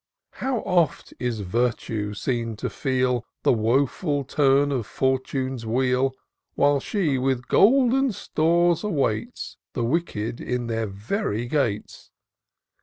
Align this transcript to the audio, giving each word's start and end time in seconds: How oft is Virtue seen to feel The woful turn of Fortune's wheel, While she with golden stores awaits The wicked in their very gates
How 0.39 0.61
oft 0.61 1.13
is 1.19 1.41
Virtue 1.41 2.15
seen 2.15 2.55
to 2.55 2.71
feel 2.71 3.23
The 3.43 3.53
woful 3.53 4.23
turn 4.23 4.71
of 4.71 4.87
Fortune's 4.87 5.63
wheel, 5.63 6.15
While 6.55 6.79
she 6.79 7.19
with 7.19 7.47
golden 7.47 8.11
stores 8.11 8.83
awaits 8.83 9.57
The 9.73 9.83
wicked 9.85 10.41
in 10.41 10.65
their 10.65 10.87
very 10.87 11.45
gates 11.45 12.09